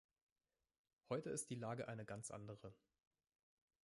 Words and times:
Heute 1.09 1.29
ist 1.29 1.51
die 1.51 1.55
Lage 1.57 1.87
eine 1.87 2.05
ganz 2.05 2.31
andere. 2.31 2.73